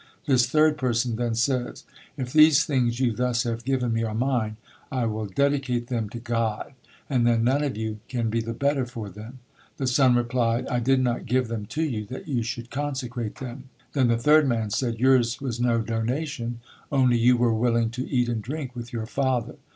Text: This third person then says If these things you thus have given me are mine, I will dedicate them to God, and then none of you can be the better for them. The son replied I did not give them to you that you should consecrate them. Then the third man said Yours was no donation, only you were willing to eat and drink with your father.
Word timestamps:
This 0.25 0.47
third 0.47 0.79
person 0.79 1.15
then 1.15 1.35
says 1.35 1.83
If 2.17 2.33
these 2.33 2.63
things 2.65 2.99
you 2.99 3.11
thus 3.13 3.43
have 3.43 3.63
given 3.63 3.93
me 3.93 4.01
are 4.01 4.15
mine, 4.15 4.57
I 4.91 5.05
will 5.05 5.27
dedicate 5.27 5.89
them 5.89 6.09
to 6.09 6.17
God, 6.19 6.73
and 7.07 7.27
then 7.27 7.43
none 7.43 7.63
of 7.63 7.77
you 7.77 7.99
can 8.09 8.31
be 8.31 8.41
the 8.41 8.55
better 8.55 8.87
for 8.87 9.09
them. 9.11 9.41
The 9.77 9.85
son 9.85 10.15
replied 10.15 10.65
I 10.69 10.79
did 10.79 11.01
not 11.01 11.27
give 11.27 11.49
them 11.49 11.67
to 11.67 11.83
you 11.83 12.03
that 12.05 12.27
you 12.27 12.41
should 12.41 12.71
consecrate 12.71 13.35
them. 13.35 13.65
Then 13.93 14.07
the 14.07 14.17
third 14.17 14.47
man 14.47 14.71
said 14.71 14.97
Yours 14.99 15.39
was 15.39 15.59
no 15.61 15.81
donation, 15.81 16.61
only 16.91 17.19
you 17.19 17.37
were 17.37 17.53
willing 17.53 17.91
to 17.91 18.09
eat 18.09 18.27
and 18.27 18.41
drink 18.41 18.75
with 18.75 18.91
your 18.91 19.05
father. 19.05 19.57